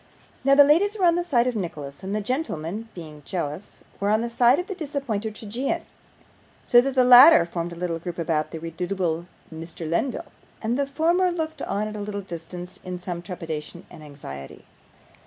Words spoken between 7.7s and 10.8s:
a little group about the redoubtable Mr. Lenville, and